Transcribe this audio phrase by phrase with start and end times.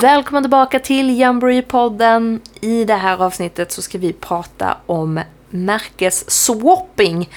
[0.00, 2.40] Välkommen tillbaka till Jamboree-podden.
[2.60, 5.20] I det här avsnittet så ska vi prata om
[5.50, 7.30] märkesswapping.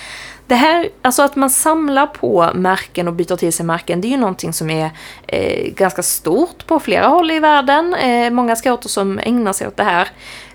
[0.47, 4.09] Det här, alltså att man samlar på märken och byter till sig märken, det är
[4.09, 4.89] ju någonting som är
[5.27, 7.93] eh, ganska stort på flera håll i världen.
[7.93, 10.07] Eh, många scouter som ägnar sig åt det här.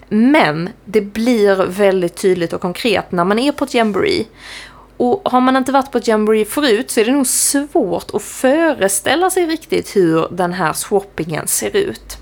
[0.08, 4.24] Men det blir väldigt tydligt och konkret när man är på ett jamboree.
[4.98, 8.22] Och har man inte varit på ett jamboree förut så är det nog svårt att
[8.22, 12.18] föreställa sig riktigt hur den här swappingen ser ut.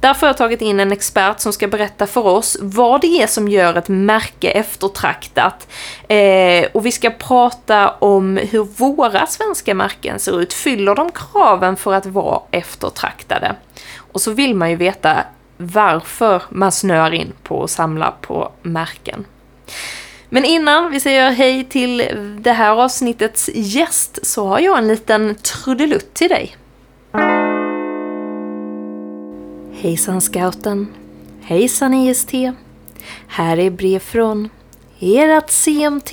[0.00, 3.26] Därför har jag tagit in en expert som ska berätta för oss vad det är
[3.26, 5.68] som gör ett märke eftertraktat.
[6.08, 10.52] Eh, och vi ska prata om hur våra svenska märken ser ut.
[10.52, 13.54] Fyller de kraven för att vara eftertraktade?
[13.96, 15.24] Och så vill man ju veta
[15.56, 19.24] varför man snör in på att samla på märken.
[20.34, 22.02] Men innan vi säger hej till
[22.40, 26.56] det här avsnittets gäst så har jag en liten trudelutt till dig.
[29.72, 30.86] Hejsan scouten!
[31.42, 32.32] Hejsan IST!
[33.26, 34.48] Här är brev från
[35.00, 36.12] ert CMT.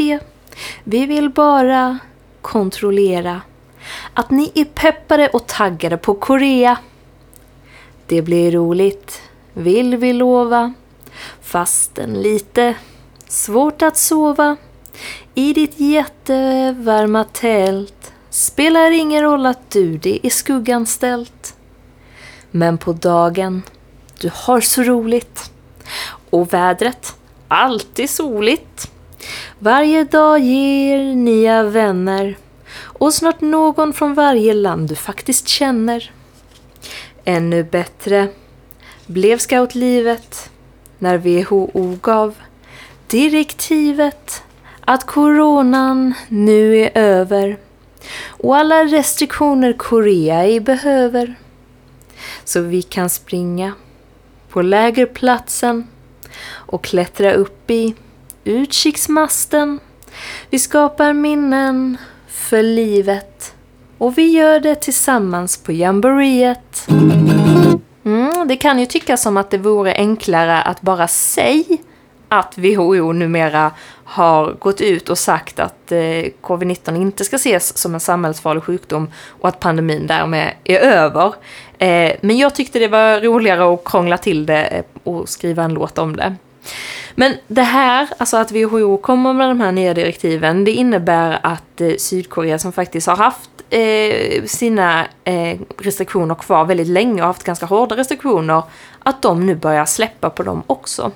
[0.84, 2.00] Vi vill bara
[2.42, 3.42] kontrollera
[4.14, 6.78] att ni är peppade och taggade på Korea.
[8.08, 9.22] Det blir roligt,
[9.54, 10.74] vill vi lova.
[11.42, 12.76] Fastän lite
[13.32, 14.58] svårt att sova
[15.36, 18.14] i ditt jättevarma tält.
[18.30, 21.56] Spelar ingen roll att du det i skuggan ställt.
[22.52, 23.62] Men på dagen,
[24.22, 25.52] du har så roligt.
[26.30, 27.16] Och vädret,
[27.48, 28.92] alltid soligt.
[29.60, 32.38] Varje dag ger nya vänner
[32.80, 36.12] och snart någon från varje land du faktiskt känner.
[37.26, 38.28] Ännu bättre
[39.06, 40.50] blev scoutlivet
[41.00, 42.36] när WHO gav
[43.12, 44.44] direktivet
[44.86, 47.58] att coronan nu är över
[48.28, 51.36] och alla restriktioner Korea ej behöver.
[52.44, 53.74] Så vi kan springa
[54.50, 55.88] på lägerplatsen
[56.50, 57.96] och klättra upp i
[58.44, 59.80] utkiksmasten.
[60.50, 63.56] Vi skapar minnen för livet
[63.98, 66.88] och vi gör det tillsammans på jamboreet.
[68.06, 71.78] Mm, det kan ju tyckas som att det vore enklare att bara säga
[72.32, 73.72] att WHO numera
[74.04, 75.98] har gått ut och sagt att eh,
[76.42, 79.12] covid-19 inte ska ses som en samhällsfarlig sjukdom
[79.42, 81.34] och att pandemin därmed är över.
[81.78, 85.74] Eh, men jag tyckte det var roligare att krångla till det eh, och skriva en
[85.74, 86.36] låt om det.
[87.16, 91.82] Men det här, alltså att WHO kommer med de här nya direktiven, det innebär att
[91.82, 97.44] eh, Sydkorea som faktiskt har haft eh, sina eh, restriktioner kvar väldigt länge och haft
[97.44, 98.64] ganska hårda restriktioner,
[99.00, 101.12] att de nu börjar släppa på dem också.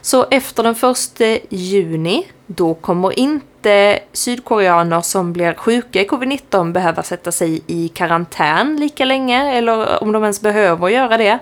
[0.00, 7.02] Så efter den första juni, då kommer inte sydkoreaner som blir sjuka i covid-19 behöva
[7.02, 11.38] sätta sig i karantän lika länge, eller om de ens behöver göra det.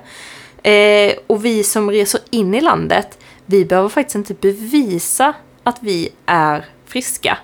[0.70, 6.08] Eh, och vi som reser in i landet, vi behöver faktiskt inte bevisa att vi
[6.26, 7.38] är friska,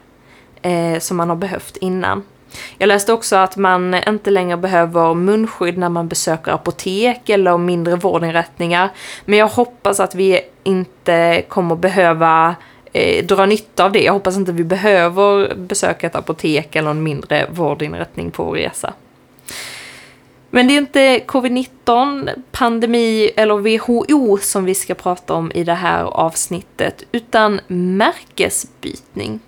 [0.62, 2.22] eh, som man har behövt innan.
[2.78, 7.96] Jag läste också att man inte längre behöver munskydd när man besöker apotek eller mindre
[7.96, 8.90] vårdinrättningar.
[9.24, 12.56] Men jag hoppas att vi inte kommer behöva
[12.92, 14.02] eh, dra nytta av det.
[14.02, 18.92] Jag hoppas inte vi behöver besöka ett apotek eller en mindre vårdinrättning på vår resa.
[20.50, 25.74] Men det är inte covid-19, pandemi eller WHO som vi ska prata om i det
[25.74, 29.40] här avsnittet, utan märkesbytning.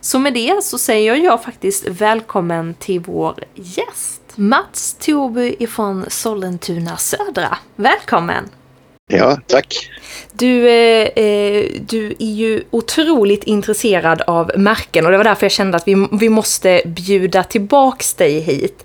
[0.00, 4.20] Så med det så säger jag faktiskt välkommen till vår gäst.
[4.34, 7.58] Mats Torby ifrån Sollentuna Södra.
[7.76, 8.63] Välkommen!
[9.06, 9.90] Ja, tack.
[10.32, 15.52] Du, eh, eh, du är ju otroligt intresserad av märken och det var därför jag
[15.52, 18.84] kände att vi, vi måste bjuda tillbaks dig hit.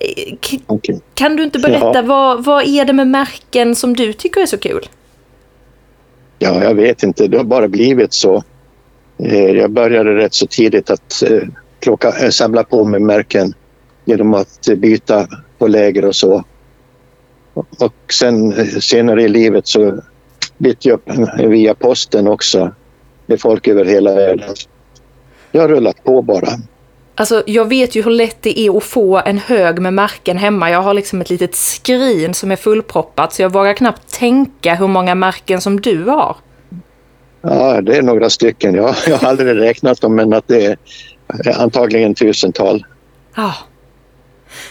[0.00, 0.98] Eh, k okay.
[1.14, 2.02] Kan du inte berätta, ja.
[2.02, 4.88] vad, vad är det med märken som du tycker är så kul?
[6.38, 7.26] Ja, jag vet inte.
[7.26, 8.42] Det har bara blivit så.
[9.18, 11.22] Eh, jag började rätt så tidigt att
[11.80, 13.54] plocka, samla på mig märken
[14.04, 16.44] genom att byta på läger och så.
[17.56, 19.98] Och sen senare i livet så
[20.58, 21.00] bytte jag
[21.48, 22.72] via posten också
[23.26, 24.54] med folk över hela världen.
[25.52, 26.48] Jag har rullat på bara.
[27.14, 30.70] Alltså jag vet ju hur lätt det är att få en hög med märken hemma.
[30.70, 34.88] Jag har liksom ett litet skrin som är fullproppat så jag vågar knappt tänka hur
[34.88, 36.36] många märken som du har.
[37.42, 38.74] Ja, det är några stycken.
[38.74, 40.78] Jag, jag har aldrig räknat dem, men att det är
[41.60, 42.86] antagligen tusental.
[43.34, 43.54] Ja.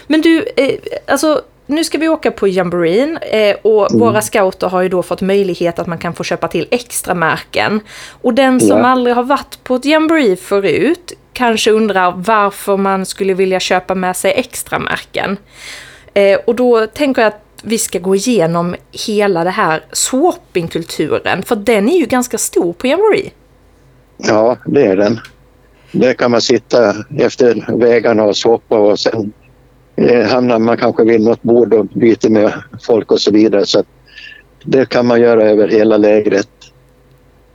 [0.06, 0.74] Men du, eh,
[1.06, 4.00] alltså nu ska vi åka på jamboreen eh, och mm.
[4.00, 7.80] våra scouter har ju då fått möjlighet att man kan få köpa till extra märken.
[8.22, 8.86] Och den som ja.
[8.86, 14.16] aldrig har varit på ett jamboree förut kanske undrar varför man skulle vilja köpa med
[14.16, 15.36] sig extra märken.
[16.14, 18.76] Eh, och då tänker jag att vi ska gå igenom
[19.06, 23.30] hela det här swappingkulturen, för den är ju ganska stor på Jamboree.
[24.16, 25.20] Ja, det är den.
[25.92, 29.32] Där kan man sitta efter vägarna och swappa och sen
[29.96, 32.52] eh, hamnar man kanske vid något bord och byter med
[32.82, 33.66] folk och så vidare.
[33.66, 33.84] Så
[34.64, 36.48] det kan man göra över hela lägret.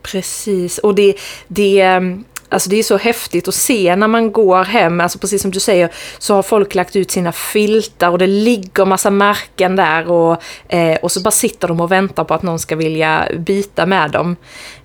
[0.02, 1.16] Precis, och det,
[1.48, 5.42] det, mm, Alltså det är så häftigt att se när man går hem, alltså precis
[5.42, 5.90] som du säger,
[6.20, 10.98] så har folk lagt ut sina filtar och det ligger massa märken där och, eh,
[11.02, 14.36] och så bara sitter de och väntar på att någon ska vilja byta med dem.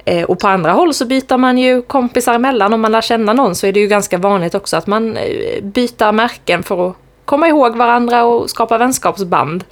[0.05, 3.33] Eh, och på andra håll så byter man ju kompisar emellan, om man lär känna
[3.33, 6.97] någon så är det ju ganska vanligt också att man eh, byter märken för att
[7.27, 9.65] komma ihåg varandra och skapa vänskapsband.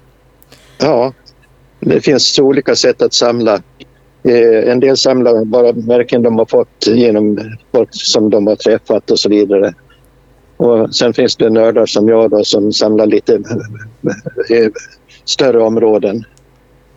[0.78, 1.12] Ja,
[1.80, 3.60] det finns olika sätt att samla
[4.28, 7.38] Eh, en del samlar bara märken de har fått genom
[7.72, 9.74] folk som de har träffat och så vidare.
[10.56, 13.34] Och sen finns det nördar som jag då, som samlar lite
[14.50, 14.70] eh,
[15.24, 16.24] större områden.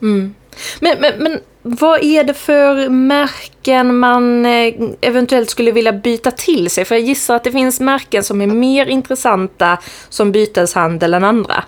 [0.01, 0.33] Mm.
[0.79, 6.69] Men, men, men vad är det för märken man eh, eventuellt skulle vilja byta till
[6.69, 6.85] sig?
[6.85, 9.77] För jag gissar att det finns märken som är mer intressanta
[10.09, 11.63] som byteshandel än andra.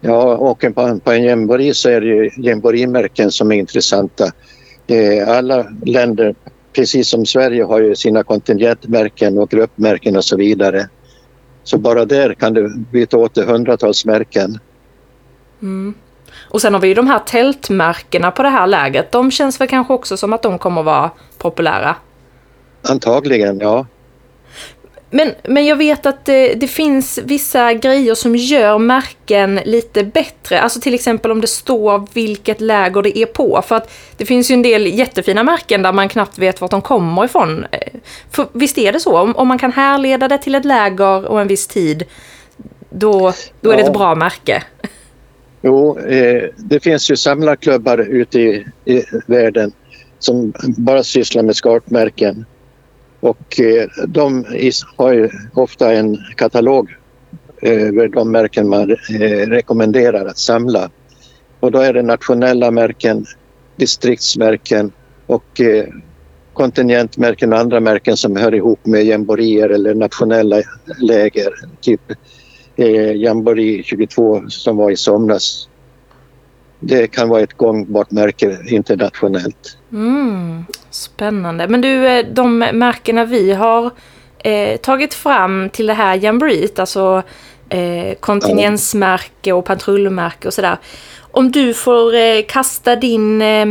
[0.00, 4.32] Ja, och på, på en jämboree så är det ju jämboreemärken som är intressanta.
[4.86, 6.34] Eh, alla länder,
[6.72, 10.88] precis som Sverige, har ju sina kontingentmärken och gruppmärken och så vidare.
[11.64, 14.58] Så bara där kan du byta åt hundratals märken.
[15.62, 15.94] Mm.
[16.48, 19.12] Och sen har vi ju de här tältmärkena på det här läget.
[19.12, 21.94] De känns väl kanske också som att de kommer att vara populära?
[22.82, 23.86] Antagligen, ja.
[25.10, 30.60] Men, men jag vet att det, det, finns vissa grejer som gör märken lite bättre.
[30.60, 33.62] Alltså till exempel om det står vilket läger det är på.
[33.66, 36.82] För att det finns ju en del jättefina märken där man knappt vet vart de
[36.82, 37.66] kommer ifrån.
[38.30, 39.18] För visst är det så?
[39.18, 42.04] Om, om man kan härleda det till ett läger och en viss tid,
[42.90, 44.62] då, då är det ett bra märke.
[45.62, 49.72] Jo, eh, det finns ju samlarklubbar ute i, i världen
[50.18, 52.46] som bara sysslar med skartmärken.
[53.20, 54.44] Och eh, de
[54.96, 56.94] har ju ofta en katalog
[57.62, 60.90] eh, över de märken man eh, rekommenderar att samla.
[61.60, 63.26] Och då är det nationella märken,
[63.76, 64.92] distriktsmärken
[65.26, 65.84] och eh,
[66.52, 70.62] kontingentmärken och andra märken som hör ihop med jamboreer eller nationella
[71.00, 71.54] läger.
[71.80, 72.00] Typ
[72.76, 75.68] Eh, Jamboree 22 som var i somras.
[76.80, 79.78] Det kan vara ett gångbart märke internationellt.
[79.92, 80.64] Mm.
[80.90, 81.68] Spännande.
[81.68, 83.90] Men du, eh, de märkena vi har
[84.38, 87.22] eh, tagit fram till det här jamboreet, alltså
[87.68, 90.76] eh, kontingensmärke och patrullmärke och sådär.
[91.18, 93.66] Om du får eh, kasta din eh,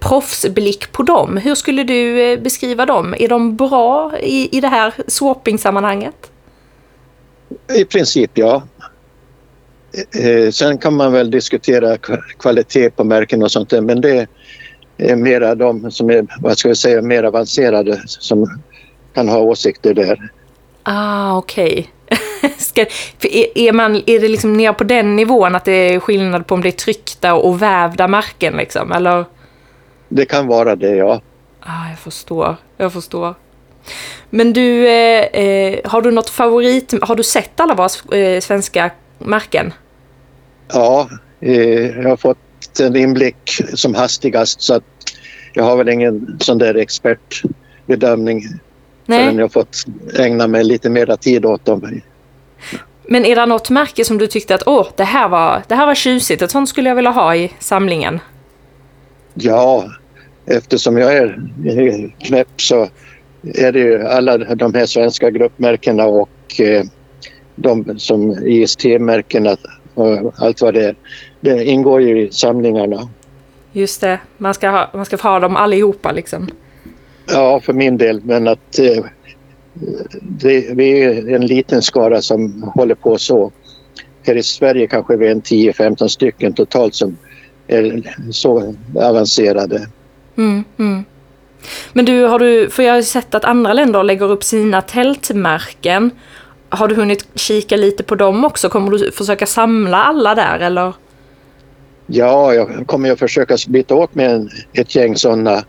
[0.00, 3.14] proffsblick på dem, hur skulle du eh, beskriva dem?
[3.18, 6.30] Är de bra i, i det här swapping-sammanhanget?
[7.78, 8.62] I princip ja.
[10.18, 11.96] Eh, sen kan man väl diskutera
[12.38, 14.28] kvalitet på märken och sånt där, men det
[14.96, 18.60] är mera de som är vad ska jag säga, mer avancerade som
[19.14, 20.30] kan ha åsikter där.
[20.82, 21.92] Ah, okej.
[22.70, 22.86] Okay.
[23.22, 26.54] är, är, man, är det liksom ner på den nivån att det är skillnad på
[26.54, 29.24] om det är tryckta och vävda märken liksom, eller?
[30.08, 31.20] Det kan vara det, ja.
[31.60, 33.34] Ah, jag förstår, jag förstår.
[34.30, 38.90] Men du, eh, eh, har du något favorit, har du sett alla våra eh, svenska
[39.18, 39.72] märken?
[40.72, 41.08] Ja,
[41.40, 44.84] eh, jag har fått en inblick som hastigast så att
[45.54, 48.42] jag har väl ingen sån där expertbedömning
[49.06, 49.24] Nej.
[49.24, 49.84] förrän jag fått
[50.18, 52.00] ägna mig lite mer tid åt dem.
[53.08, 55.86] Men är det något märke som du tyckte att åh, det här var, det här
[55.86, 58.20] var tjusigt, ett sånt skulle jag vilja ha i samlingen?
[59.34, 59.84] Ja,
[60.46, 61.38] eftersom jag är
[62.18, 62.88] knäpp så
[63.42, 66.84] är det ju alla de här svenska gruppmärkena och eh,
[67.54, 69.56] de som IST-märkena
[69.94, 70.96] och allt vad det är.
[71.40, 73.08] Det ingår ju i samlingarna.
[73.72, 76.48] Just det, man ska, ha, man ska få ha dem allihopa liksom.
[77.26, 78.20] Ja, för min del.
[78.24, 79.04] Men att eh,
[80.22, 83.52] det, vi är en liten skara som håller på så.
[84.22, 87.16] Här i Sverige kanske vi är en 10-15 stycken totalt som
[87.66, 89.88] är så avancerade.
[90.36, 91.04] Mm, mm.
[91.92, 96.10] Men du, har du, för jag har sett att andra länder lägger upp sina tältmärken.
[96.68, 98.68] Har du hunnit kika lite på dem också?
[98.68, 100.92] Kommer du försöka samla alla där eller?
[102.06, 105.64] Ja, jag kommer att försöka byta åt med en, ett gäng sådana.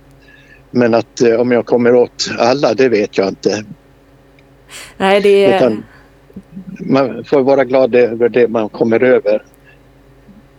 [0.72, 3.64] Men att eh, om jag kommer åt alla, det vet jag inte.
[4.98, 5.58] Nej, det är...
[5.58, 5.84] Utan
[6.80, 9.44] man får vara glad över det man kommer över.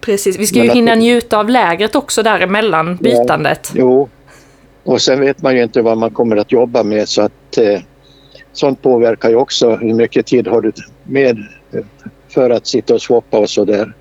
[0.00, 3.73] Precis, vi ska ju hinna njuta av lägret också däremellan bytandet.
[3.75, 4.09] Ja, jo,
[4.88, 7.80] och sen vet man ju inte vad man kommer att jobba med så att eh,
[8.52, 10.73] sånt påverkar ju också hur mycket tid har du
[11.04, 11.38] med
[11.73, 11.85] eh,
[12.28, 13.92] för att sitta och swappa och så där.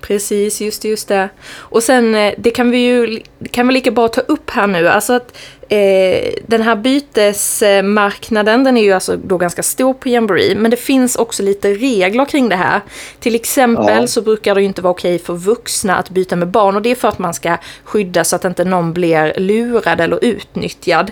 [0.00, 1.28] Precis, just det, just det.
[1.52, 4.88] Och sen, eh, det kan vi ju kan vi lika bra ta upp här nu,
[4.88, 5.38] alltså att
[5.72, 10.76] eh, den här bytesmarknaden, den är ju alltså då ganska stor på Jamboree, men det
[10.76, 12.80] finns också lite regler kring det här.
[13.20, 14.06] Till exempel ja.
[14.06, 16.90] så brukar det ju inte vara okej för vuxna att byta med barn och det
[16.90, 21.10] är för att man ska skydda så att inte någon blir lurad eller utnyttjad.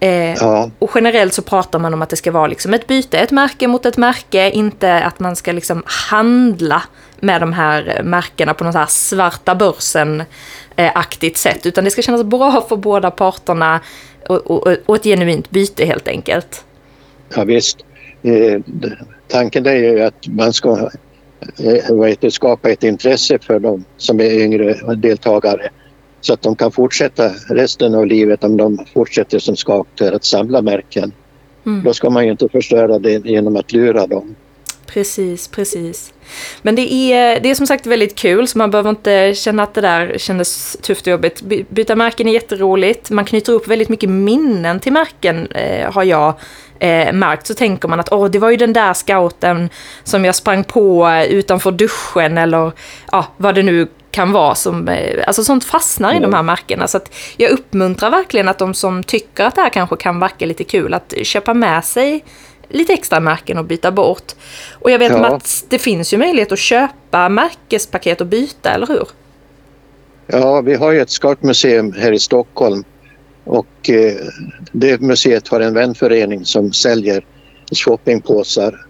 [0.00, 0.70] Eh, ja.
[0.78, 3.68] Och generellt så pratar man om att det ska vara liksom ett byte, ett märke
[3.68, 6.82] mot ett märke, inte att man ska liksom handla
[7.24, 11.66] med de här märkena på något här svarta börsen-aktigt sätt.
[11.66, 13.80] Utan det ska kännas bra för båda parterna
[14.28, 16.64] och, och, och ett genuint byte helt enkelt.
[17.34, 17.78] Ja visst.
[18.22, 18.60] Eh,
[19.28, 20.90] tanken är ju att man ska
[21.58, 25.70] eh, skapa ett intresse för de som är yngre deltagare
[26.20, 30.62] så att de kan fortsätta resten av livet om de fortsätter som scouter att samla
[30.62, 31.12] märken.
[31.66, 31.84] Mm.
[31.84, 34.34] Då ska man ju inte förstöra det genom att lura dem.
[34.86, 36.12] Precis, precis.
[36.62, 39.74] Men det är, det är som sagt väldigt kul så man behöver inte känna att
[39.74, 41.42] det där kändes tufft och jobbigt.
[41.68, 43.10] Byta märken är jätteroligt.
[43.10, 46.34] Man knyter upp väldigt mycket minnen till märken eh, har jag
[46.78, 47.46] eh, märkt.
[47.46, 49.70] Så tänker man att åh, det var ju den där scouten
[50.04, 52.72] som jag sprang på utanför duschen eller
[53.12, 56.22] ja, vad det nu kan vara som, eh, alltså sånt fastnar mm.
[56.22, 56.86] i de här märkena.
[56.86, 60.46] Så att jag uppmuntrar verkligen att de som tycker att det här kanske kan verka
[60.46, 62.24] lite kul, att köpa med sig
[62.68, 64.32] lite extra märken och byta bort.
[64.72, 65.26] Och jag vet ja.
[65.26, 69.08] att det finns ju möjlighet att köpa märkespaket och byta, eller hur?
[70.26, 72.84] Ja, vi har ju ett scoutmuseum här i Stockholm
[73.44, 74.14] och eh,
[74.72, 77.24] det museet har en vänförening som säljer
[77.72, 78.86] shoppingpåsar.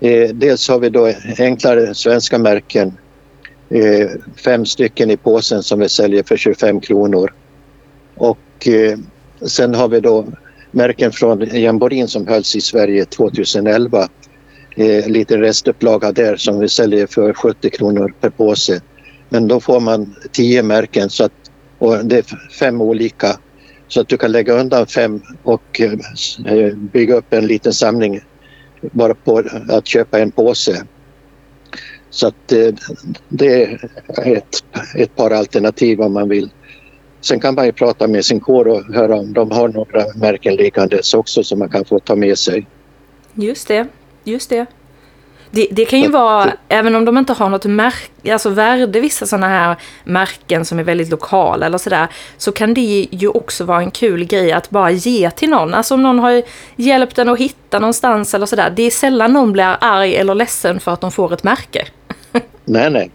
[0.00, 2.96] Eh, dels har vi då enklare svenska märken
[3.70, 4.10] Eh,
[4.44, 7.34] fem stycken i påsen som vi säljer för 25 kronor.
[8.14, 8.98] Och eh,
[9.46, 10.26] sen har vi då
[10.70, 14.08] märken från Jamborin som hölls i Sverige 2011.
[14.76, 18.80] Eh, liten restupplaga där som vi säljer för 70 kronor per påse.
[19.28, 21.32] Men då får man tio märken så att,
[21.78, 22.24] och det är
[22.58, 23.38] fem olika
[23.88, 25.92] så att du kan lägga undan fem och eh,
[26.52, 28.20] eh, bygga upp en liten samling
[28.80, 30.82] bara på att köpa en påse.
[32.10, 32.76] Så att det,
[33.28, 33.90] det är
[34.24, 34.64] ett,
[34.96, 36.50] ett par alternativ om man vill.
[37.20, 40.54] Sen kan man ju prata med sin kår och höra om de har några märken
[40.54, 42.66] liggandes också som man kan få ta med sig.
[43.34, 43.86] Just det,
[44.24, 44.66] just det.
[45.50, 49.26] Det, det kan ju vara, även om de inte har något märke, alltså värde, vissa
[49.26, 53.78] sådana här märken som är väldigt lokala eller sådär, så kan det ju också vara
[53.78, 55.74] en kul grej att bara ge till någon.
[55.74, 56.42] Alltså om någon har
[56.76, 58.72] hjälpt en att hitta någonstans eller sådär.
[58.76, 61.88] Det är sällan någon blir arg eller ledsen för att de får ett märke.
[62.64, 63.10] nej, nej.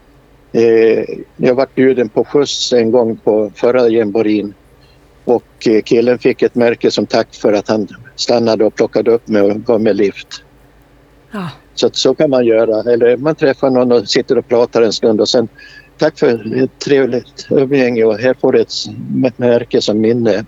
[0.53, 1.03] Eh,
[1.38, 4.53] jag var bjuden på skjuts en gång på förra Jamborin
[5.25, 9.27] och eh, killen fick ett märke som tack för att han stannade och plockade upp
[9.27, 10.43] mig och gav mig lift.
[11.31, 11.50] Ja.
[11.74, 12.93] Så så kan man göra.
[12.93, 15.48] Eller man träffar någon och sitter och pratar en stund och sen
[15.98, 18.74] tack för ett trevligt umgänge och här får du ett
[19.38, 20.45] märke som minne.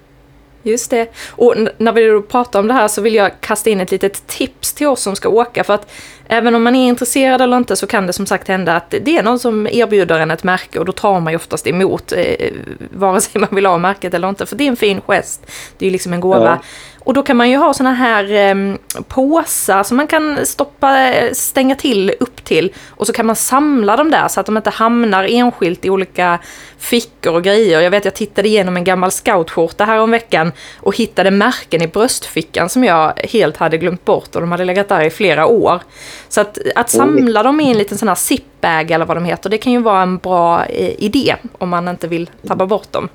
[0.64, 1.08] Just det.
[1.30, 4.74] Och när vi pratar om det här så vill jag kasta in ett litet tips
[4.74, 5.64] till oss som ska åka.
[5.64, 5.92] För att
[6.28, 9.18] även om man är intresserad eller inte så kan det som sagt hända att det
[9.18, 12.52] är någon som erbjuder en ett märke och då tar man ju oftast emot eh,
[12.92, 14.46] vare sig man vill ha märket eller inte.
[14.46, 15.52] För det är en fin gest.
[15.78, 16.60] Det är ju liksom en gåva.
[16.62, 16.68] Ja.
[17.06, 18.76] Och då kan man ju ha såna här eh,
[19.08, 22.74] påsar som man kan stoppa, stänga till upp till.
[22.90, 26.40] Och så kan man samla dem där så att de inte hamnar enskilt i olika
[26.78, 27.82] fickor och grejer.
[27.82, 31.88] Jag vet jag tittade igenom en gammal scoutskjorta här om veckan och hittade märken i
[31.88, 35.82] bröstfickan som jag helt hade glömt bort och de hade legat där i flera år.
[36.30, 39.50] Så att, att samla dem i en liten sån här zipbag eller vad de heter,
[39.50, 43.10] det kan ju vara en bra eh, idé om man inte vill tappa bort dem.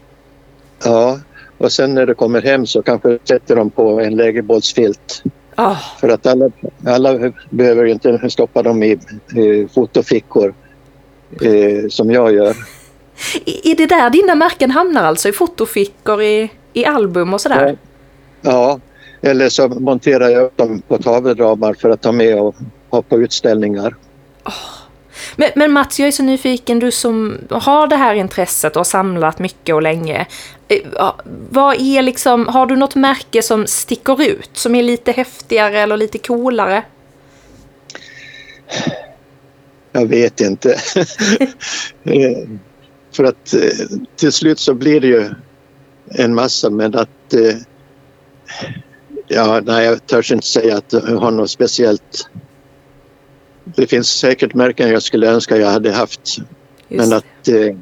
[0.85, 1.19] Ja,
[1.59, 5.23] och sen när du kommer hem så kanske sätter dem på en lägerbollsfilt.
[5.57, 5.78] Oh.
[6.00, 6.50] För att alla,
[6.87, 8.99] alla behöver inte stoppa dem i,
[9.37, 10.54] i fotofickor
[11.42, 12.57] eh, som jag gör.
[13.64, 15.28] Är det där dina märken hamnar alltså?
[15.28, 17.76] I fotofickor, i, i album och sådär?
[18.40, 18.50] Ja.
[18.50, 18.80] ja,
[19.30, 22.54] eller så monterar jag upp dem på tavelramar för att ta med och
[22.90, 23.97] på utställningar.
[24.44, 24.80] Oh.
[25.37, 28.85] Men, men, Mats, jag är så nyfiken, du som har det här intresset och har
[28.85, 30.26] samlat mycket och länge.
[30.68, 31.12] Eh,
[31.50, 35.97] vad är liksom, har du något märke som sticker ut, som är lite häftigare eller
[35.97, 36.82] lite coolare?
[39.92, 40.76] Jag vet inte.
[42.04, 42.49] Eh,
[43.12, 45.30] för att eh, till slut så blir det ju
[46.09, 47.35] en massa men att
[49.28, 52.28] ja, nej, jag törs inte säga att jag har något speciellt
[53.77, 56.39] det finns säkert märken jag skulle önska jag hade haft.
[56.39, 56.45] Just.
[56.89, 57.77] Men att eh,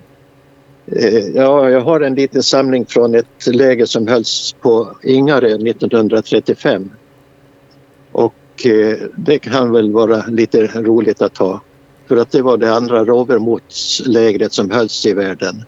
[1.04, 6.90] eh, ja, jag har en liten samling från ett läger som hölls på Ingarö 1935.
[8.12, 8.34] Och
[8.66, 11.60] eh, det kan väl vara lite roligt att ha.
[12.08, 15.64] För att det var det andra Rovermotslägret som hölls i världen.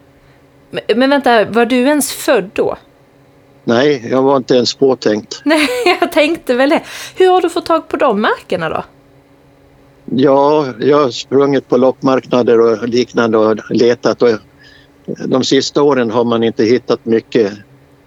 [0.71, 2.77] Men, men vänta, var du ens född då?
[3.65, 5.41] Nej, jag var inte ens påtänkt.
[5.45, 5.69] Nej,
[6.01, 6.83] jag tänkte väl det.
[7.17, 8.85] Hur har du fått tag på de märkena då?
[10.13, 14.23] Ja, jag har sprungit på loppmarknader och liknande och letat.
[14.23, 14.29] Och
[15.27, 17.53] de sista åren har man inte hittat mycket.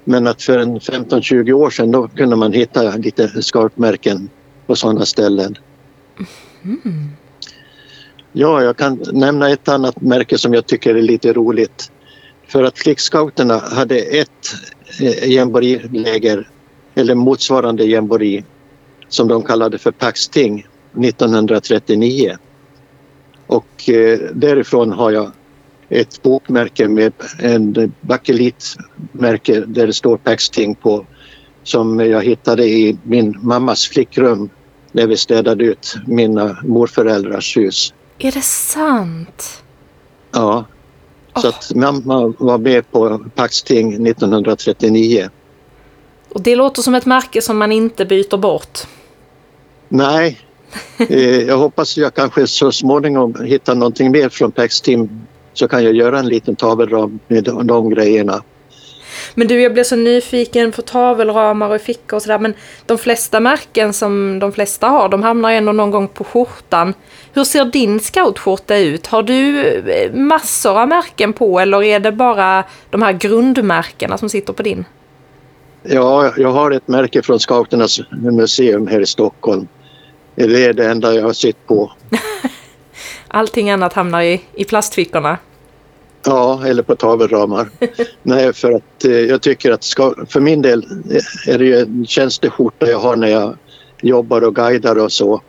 [0.04, 4.30] Men att för en 15-20 år sedan då kunde man hitta lite skarpmärken
[4.68, 5.58] på sådana ställen.
[6.64, 7.10] Mm.
[8.32, 11.92] Ja, jag kan nämna ett annat märke som jag tycker är lite roligt.
[12.48, 14.30] För att flickscouterna hade ett
[15.02, 16.50] eh, jämboriläger,
[16.96, 18.44] eller motsvarande jämbori,
[19.10, 22.38] som de kallade för Paxting 1939.
[23.48, 25.32] Och eh, därifrån har jag
[25.90, 31.06] ett bokmärke med en bakelitmärke där det står Paxting på
[31.64, 34.50] som jag hittade i min mammas flickrum
[34.92, 37.94] när vi städade ut mina morföräldrars hus.
[38.20, 39.64] Är det sant?
[40.32, 40.66] Ja,
[41.36, 41.56] så Åh.
[41.56, 45.30] att mamma var med på Paxting 1939.
[46.30, 48.80] Och det låter som ett märke som man inte byter bort.
[49.90, 50.40] Nej,
[51.48, 55.10] jag hoppas jag kanske så småningom hittar någonting mer från Paxting
[55.54, 58.44] så kan jag göra en liten tavelram med de, de grejerna.
[59.36, 62.40] Men du, jag blev så nyfiken på tavelramar och fickor och sådär.
[62.40, 62.54] Men
[62.86, 66.94] de flesta märken som de flesta har, de hamnar ändå någon gång på skjortan.
[67.34, 69.08] Hur ser din scoutskjorta ut?
[69.08, 74.30] Har du eh, massor av märken på eller är det bara de här grundmärkena som
[74.30, 74.86] sitter på din?
[75.84, 79.68] Ja, jag har ett märke från Scouternas museum här i Stockholm.
[80.36, 81.92] Det är det enda jag har sett på.
[83.28, 85.38] Allting annat hamnar i, i plastfickorna.
[86.26, 87.70] Ja, eller på tavelramar.
[88.24, 90.86] Nej, för att eh, jag tycker att ska, för min del
[91.48, 93.58] är det ju en tjänsteskjorta jag har när jag
[94.02, 95.42] jobbar och guidar och så.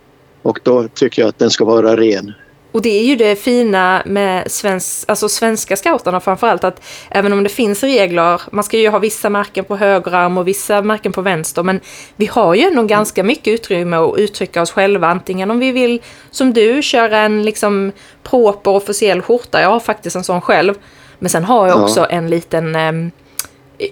[0.43, 2.33] Och då tycker jag att den ska vara ren.
[2.75, 7.43] Och det är ju det fina med svensk, alltså svenska scouterna framförallt att även om
[7.43, 11.21] det finns regler, man ska ju ha vissa märken på högerarm och vissa märken på
[11.23, 11.81] vänster, men
[12.17, 16.03] vi har ju ändå ganska mycket utrymme att uttrycka oss själva, antingen om vi vill,
[16.31, 20.75] som du, köra en liksom proper officiell skjorta, jag har faktiskt en sån själv,
[21.19, 21.83] men sen har jag Ja.
[21.83, 23.11] också en liten ehm,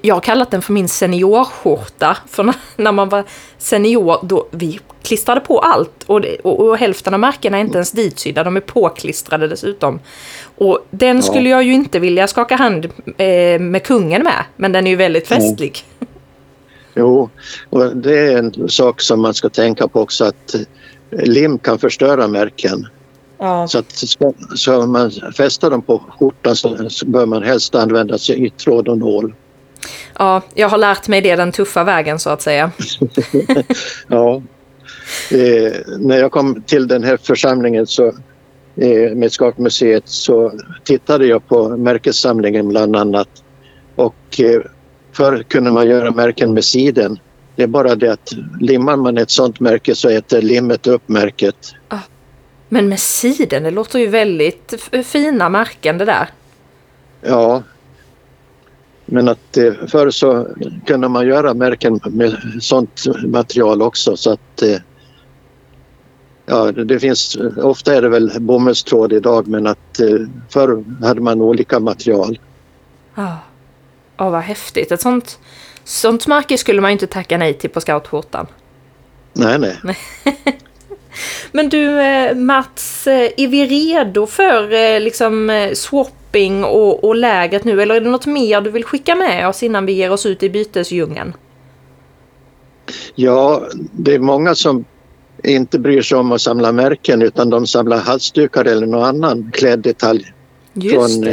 [0.02, 2.16] jag har kallat den för min seniorskjorta.
[2.26, 3.24] För när, man var
[3.58, 6.04] senior, då vi klistrade på allt.
[6.06, 10.00] Och, det, och, och hälften av märkena är inte ens ditsydda, de är påklistrade dessutom.
[10.58, 11.22] Och den Ja.
[11.22, 12.84] skulle jag ju inte vilja skaka hand
[13.16, 14.44] eh, med kungen med.
[14.56, 15.84] Men den är ju väldigt festlig.
[16.94, 17.30] Jo,
[17.70, 20.60] och det är en sak som man ska tänka på också att eh,
[21.10, 22.86] lim kan förstöra märken.
[23.38, 23.68] Ja.
[23.68, 28.18] Så att ska, ska man fästa dem på skjortan så så bör man helst använda
[28.18, 29.34] sig i tråd och nål.
[30.18, 32.70] Ja, jag har lärt mig det den tuffa vägen så att säga.
[34.08, 34.42] Ja.
[35.30, 38.06] Eh, när jag kom till den här församlingen så,
[38.76, 40.52] eh, med Scoutmuseet så
[40.84, 43.28] tittade jag på märkessamlingen bland annat.
[43.96, 44.60] Och eh,
[45.12, 47.18] förr kunde man göra märken med siden.
[47.56, 51.74] Det är bara det att limmar man ett sånt märke så äter limmet upp märket.
[52.68, 56.28] Men med siden, det låter ju väldigt fina märken det där.
[57.20, 57.62] Ja.
[59.06, 60.48] Men att eh, förr så
[60.86, 64.76] kunde man göra märken med sånt material också så att eh,
[66.46, 70.08] Ja, det finns, ofta är det väl bomullstråd idag men att eh,
[70.48, 72.38] förr hade man olika material.
[73.14, 73.38] Ja,
[74.16, 74.92] ja vad häftigt.
[74.92, 75.38] Ett sånt,
[75.84, 78.46] sånt märke skulle man ju inte tacka nej till på scoutskjortan.
[79.32, 79.96] Nej, nej.
[81.52, 87.64] Men du eh, Mats, eh, är vi redo för eh, liksom swapping och, och lägret
[87.64, 87.82] nu?
[87.82, 90.42] Eller är det något mer du vill skicka med oss innan vi ger oss ut
[90.42, 91.32] i bytesdjungeln?
[93.14, 94.84] Ja, det är många som
[95.44, 100.32] inte bryr sig om att samla märken utan de samlar halsdukar eller någon annan kläddetalj
[100.74, 101.24] från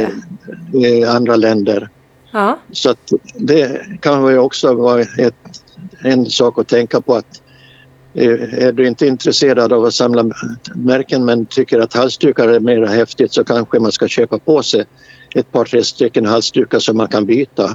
[0.84, 1.88] eh, andra länder.
[2.32, 2.58] Ja.
[2.72, 2.94] Så
[3.34, 5.62] det kan ju också vara ett,
[6.04, 7.42] en sak att tänka på att
[8.14, 10.24] Eh, är du inte intresserad av att samla
[10.74, 14.84] märken men tycker att halsdukar är mer häftigt så kanske man ska köpa på sig
[15.34, 17.70] ett par tre stycken halsdukar som man kan byta.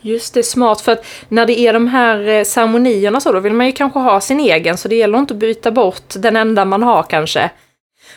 [0.00, 0.80] Just det, smart.
[0.80, 3.98] För att när det är de här eh, ceremonierna så, då vill man ju kanske
[3.98, 4.76] ha sin egen.
[4.76, 7.50] Så det gäller inte att byta bort den enda man har kanske.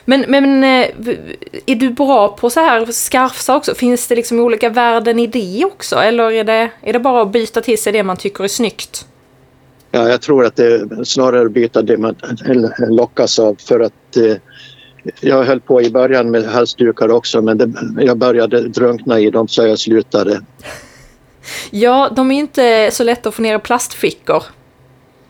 [0.05, 0.87] Men, men eh,
[1.65, 3.75] är du bra på så här skarfsa också?
[3.75, 5.95] Finns det liksom olika värden i det också?
[5.95, 9.05] Eller är det, är det bara att byta till sig det man tycker är snyggt?
[9.91, 12.15] Ja, jag tror att det snarare byta det man
[12.77, 14.36] lockas av för att eh,
[15.19, 17.73] jag höll på i början med halsdukar också men det,
[18.04, 20.41] jag började drunkna i dem så jag slutade.
[21.71, 24.43] Ja, de är inte så lätta att få ner i plastfickor.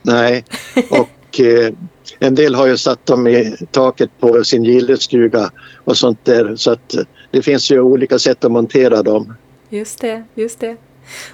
[0.03, 0.45] Nej,
[0.89, 1.73] och Och eh,
[2.19, 5.51] en del har ju satt dem i taket på sin gillestuga
[5.83, 6.55] och sånt där.
[6.55, 6.95] Så att
[7.31, 9.33] det finns ju olika sätt att montera dem.
[9.69, 10.77] Just det, just det.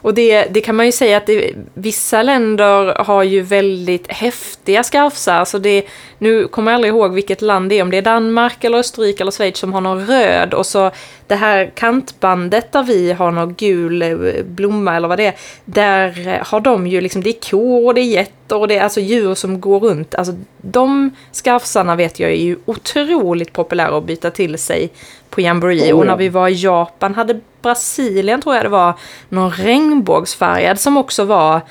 [0.02, 4.84] Och det, det kan man ju säga att det, vissa länder har ju väldigt häftiga
[4.84, 5.36] skarvsar.
[5.36, 5.86] Alltså det,
[6.18, 9.24] nu kommer jag aldrig ihåg vilket land det är, om det är Danmark eller Österrike
[9.24, 10.54] eller Schweiz som har någon röd.
[10.54, 10.92] Och så
[11.28, 15.36] det här kantbandet där vi har någon gul eh, blomma eller vad det är.
[15.66, 18.84] Där har de ju liksom, det är kor och det är getter och det är
[18.84, 20.16] alltså djur som går runt.
[20.16, 24.90] Alltså de skarvsarna vet jag är ju otroligt populära att byta till sig
[25.30, 25.94] på Jamboree.
[25.94, 28.94] Oh, Och när vi var i Japan hade Brasilien, tror jag det var,
[29.30, 31.62] någon regnbågsfärgad som också var...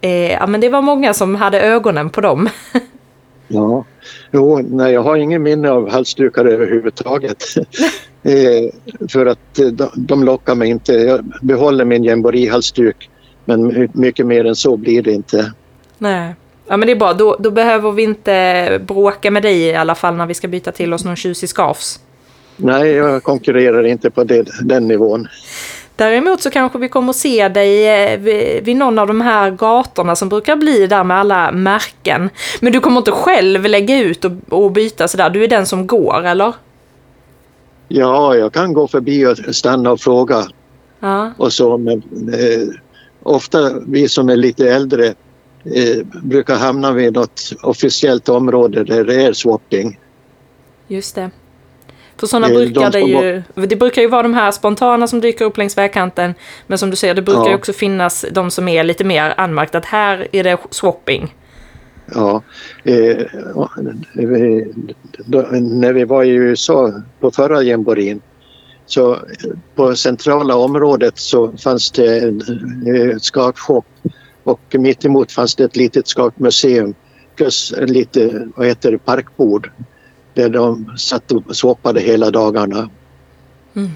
[0.00, 2.48] Eh, ja, men det var många som hade ögonen på dem.
[3.48, 3.84] ja,
[4.32, 7.44] jo, nej, jag har ingen minne av halsdukar överhuvudtaget.
[8.22, 8.70] eh,
[9.08, 10.92] för att eh, de, de lockar mig inte.
[10.92, 13.10] Jag behåller min Jamboree-halsduk
[13.44, 15.52] men mycket mer än så blir det inte.
[15.98, 16.34] Nej.
[16.66, 19.94] Ja men det är bra, då, då behöver vi inte bråka med dig i alla
[19.94, 22.00] fall när vi ska byta till oss någon tjusig skafs.
[22.56, 25.28] Nej, jag konkurrerar inte på det, den nivån.
[25.96, 28.18] Däremot så kanske vi kommer att se dig eh,
[28.62, 32.30] vid någon av de här gatorna som brukar bli där med alla märken.
[32.60, 35.86] Men du kommer inte själv lägga ut och, och byta sådär, du är den som
[35.86, 36.52] går eller?
[37.88, 40.44] Ja, jag kan gå förbi och stanna och fråga.
[41.00, 41.32] Ja.
[41.36, 42.02] Och så, men
[42.32, 42.68] eh,
[43.22, 45.06] ofta vi som är lite äldre
[45.64, 49.98] eh, brukar hamna vid något officiellt område där det är swapping.
[50.88, 51.30] Just det.
[52.16, 55.44] För sådana eh, brukar det ju, det brukar ju vara de här spontana som dyker
[55.44, 56.34] upp längs vägkanten.
[56.66, 57.48] Men som du säger, det brukar ja.
[57.48, 61.34] ju också finnas de som är lite mer anmärkt att här är det swapping.
[62.14, 62.42] Ja,
[62.84, 63.22] eh,
[65.24, 68.20] då, när vi var i USA på förra jamborin
[68.86, 69.18] så
[69.74, 72.40] på centrala området så fanns det en
[72.86, 73.86] eh, scoutshop
[74.42, 76.94] och mittemot fanns det ett litet scoutmuseum
[77.36, 79.70] plus lite, vad heter det, parkbord
[80.34, 82.90] där de satt och swappade hela dagarna.
[83.74, 83.90] Mm.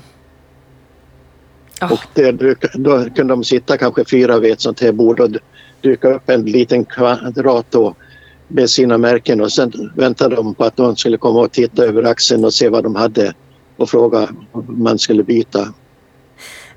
[1.80, 1.92] Oh.
[1.92, 5.30] Och där, då kunde de sitta kanske fyra vid ett sånt här bord och
[5.80, 7.94] dyka upp en liten kvadrat då
[8.48, 12.02] med sina märken och sen väntade de på att någon skulle komma och titta över
[12.02, 13.34] axeln och se vad de hade
[13.76, 15.72] och fråga om man skulle byta.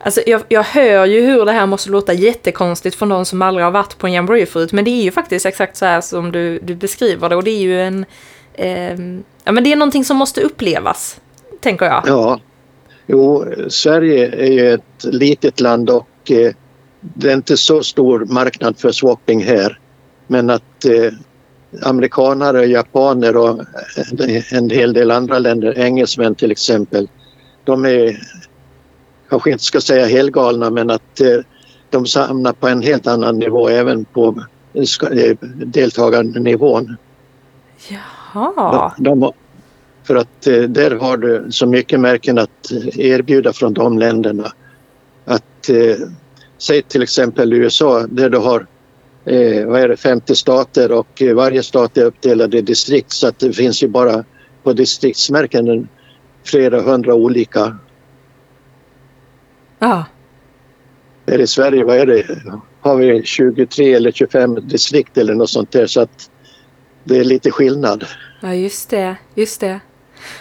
[0.03, 3.65] Alltså jag, jag hör ju hur det här måste låta jättekonstigt för någon som aldrig
[3.65, 6.31] har varit på en jamboree förut men det är ju faktiskt exakt så här som
[6.31, 8.05] du, du beskriver det och det är ju en
[8.53, 8.99] eh,
[9.43, 11.21] ja, men det är någonting som måste upplevas,
[11.59, 12.03] tänker jag.
[12.05, 12.39] Ja.
[13.07, 16.53] Jo, Sverige är ju ett litet land och eh,
[17.01, 19.79] det är inte så stor marknad för swapping här.
[20.27, 21.13] Men att eh,
[21.83, 23.59] amerikanare, japaner och
[24.19, 27.09] eh, en hel del andra länder, engelsmän till exempel,
[27.63, 28.19] de är
[29.29, 31.39] kanske inte ska säga helgalna men att eh,
[31.89, 36.97] de hamnar på en helt annan nivå även på eh, deltagarnivån.
[37.89, 37.97] Ja.
[38.33, 38.93] Jaha.
[38.97, 39.31] De,
[40.03, 44.51] för att eh, där har du så mycket märken att erbjuda från de länderna.
[45.25, 46.07] Att eh,
[46.57, 48.67] säg till exempel USA där du har
[49.25, 53.39] eh, vad är det, 50 stater och varje stat är uppdelad i distrikt så att
[53.39, 54.23] det finns ju bara
[54.63, 55.87] på distriktsmärken
[56.43, 57.77] flera hundra olika.
[59.79, 60.05] Ja.
[61.27, 62.25] Här i Sverige, vad är det,
[62.81, 66.30] har vi 23 eller 25 distrikt eller något sånt där så att
[67.03, 68.05] det är lite skillnad.
[68.39, 69.15] Ja, just det.
[69.35, 69.79] Just det.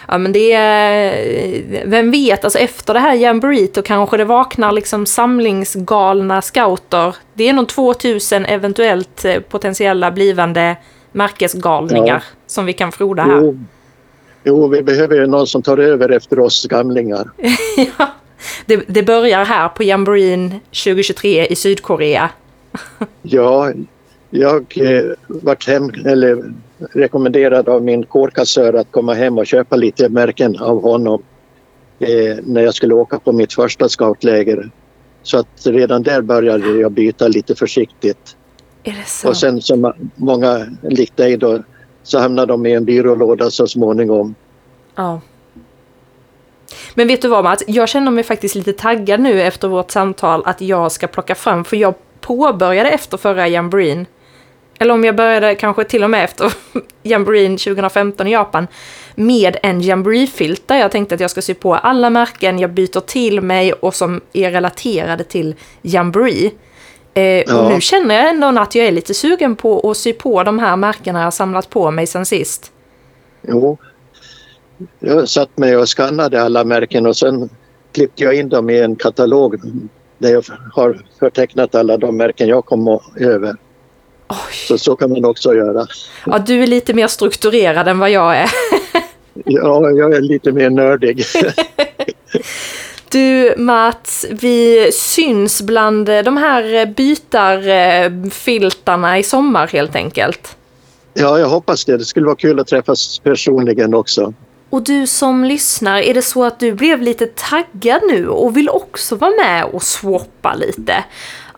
[0.07, 1.85] Ja, men det är...
[1.85, 7.15] Vem vet, alltså efter det här jamboreet då kanske det vaknar liksom samlingsgalna scouter.
[7.33, 10.75] Det är nog 2000 eventuellt eh, potentiella blivande
[11.11, 12.37] märkesgalningar ja.
[12.47, 13.41] som vi kan froda här.
[13.41, 13.59] Jo.
[14.43, 17.29] jo, vi behöver ju någon som tar över efter oss gamlingar.
[17.97, 18.07] ja,
[18.65, 22.29] det, det börjar här på jamboreen 2023 i Sydkorea.
[23.21, 23.71] ja,
[24.31, 30.09] jag eh, vart hem, eller rekommenderad av min kårkassör att komma hem och köpa lite
[30.09, 31.23] märken av honom
[31.99, 34.71] eh, när jag skulle åka på mitt första scoutläger.
[35.23, 38.35] Så att redan där började jag byta lite försiktigt.
[38.83, 39.29] Är det så?
[39.29, 41.63] Och sen som många likt dig då
[42.03, 44.35] så hamnade de i en byrålåda så småningom.
[44.95, 45.21] Ja.
[46.95, 50.41] Men vet du vad Mats, jag känner mig faktiskt lite taggad nu efter vårt samtal
[50.45, 54.05] att jag ska plocka fram, för jag påbörjade efter förra jamboreen
[54.81, 56.53] eller om jag började kanske till och med efter
[57.03, 58.67] jamboreen 2015 i Japan,
[59.15, 63.41] med en jamboree-filt jag tänkte att jag ska sy på alla märken jag byter till
[63.41, 66.51] mig och som är relaterade till jamboree.
[67.13, 67.61] Eh, ja.
[67.61, 70.59] Och nu känner jag ändå att jag är lite sugen på att sy på de
[70.59, 72.71] här märkena jag samlat på mig sen sist.
[73.41, 73.77] Jo,
[74.99, 77.49] jag satt mig och skannade alla märken och sen
[77.91, 79.59] klippte jag in dem i en katalog
[80.17, 83.55] där jag har förtecknat alla de märken jag kom över.
[84.31, 84.37] Oj.
[84.67, 85.87] Så så kan man också göra.
[86.25, 88.51] Ja, du är lite mer strukturerad än vad jag är.
[89.45, 91.23] Ja, jag är lite mer nördig.
[93.09, 100.55] Du Mats, vi syns bland de här bytarfiltarna i sommar helt enkelt.
[101.13, 101.97] Ja, jag hoppas det.
[101.97, 104.33] Det skulle vara kul att träffas personligen också.
[104.69, 108.69] Och du som lyssnar, är det så att du blev lite taggad nu och vill
[108.69, 111.03] också vara med och swappa lite?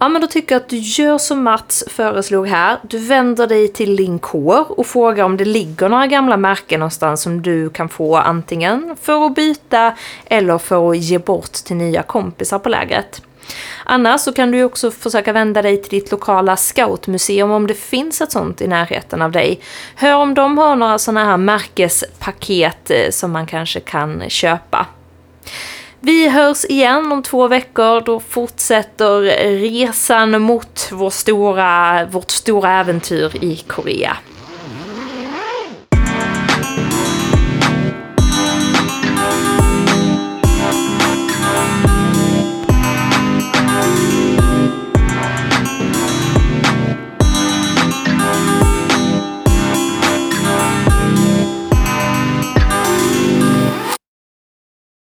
[0.04, 2.80] Ja, men då tycker jag att du gör som Mats föreslog här.
[2.82, 7.22] Du vänder dig till din kår och frågar om det ligger några gamla märken någonstans
[7.22, 9.94] som du kan få antingen för att byta
[10.26, 13.22] eller för att ge bort till nya kompisar på lägret.
[13.84, 18.22] Annars så kan du också försöka vända dig till ditt lokala scoutmuseum om det finns
[18.22, 19.60] ett sånt i närheten av dig.
[19.96, 24.88] Hör om de har några sådana här märkespaket eh, som man kanske kan köpa.
[26.06, 28.02] Vi hörs igen om två veckor.
[28.02, 29.22] Då fortsätter
[29.60, 34.18] resan mot vår stora, vårt stora äventyr i Korea.